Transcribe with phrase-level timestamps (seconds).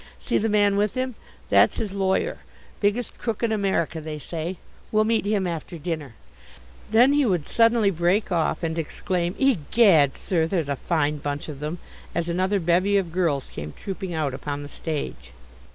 [0.19, 1.13] See the man with him?
[1.49, 2.39] That's his lawyer,
[2.79, 4.57] biggest crook in America, they say;
[4.91, 6.15] we'll meet him after dinner."
[6.89, 11.59] Then he would suddenly break off and exclaim: "Egad, sir, there's a fine bunch of
[11.59, 11.77] them,"
[12.15, 15.33] as another bevy of girls came trooping out upon the stage.